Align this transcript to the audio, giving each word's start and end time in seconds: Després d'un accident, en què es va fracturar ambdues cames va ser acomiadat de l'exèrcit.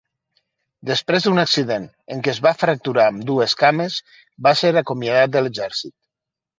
Després 0.91 1.27
d'un 1.27 1.41
accident, 1.41 1.85
en 2.15 2.25
què 2.29 2.33
es 2.35 2.41
va 2.47 2.55
fracturar 2.63 3.07
ambdues 3.13 3.57
cames 3.63 4.01
va 4.49 4.59
ser 4.65 4.77
acomiadat 4.87 5.33
de 5.39 5.49
l'exèrcit. 5.49 5.99